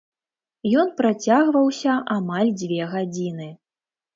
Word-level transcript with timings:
Ён 0.83 0.87
працягваўся 1.01 1.93
амаль 2.17 2.51
дзве 2.63 2.91
гадзіны. 2.95 3.49